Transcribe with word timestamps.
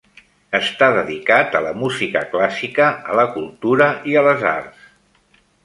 Està 0.59 0.87
dedicat 0.95 1.57
a 1.59 1.61
la 1.65 1.73
música 1.83 2.25
clàssica, 2.33 2.89
a 3.13 3.21
la 3.21 3.29
cultura 3.39 3.91
i 4.15 4.19
a 4.23 4.27
les 4.33 4.49
arts. 4.57 4.93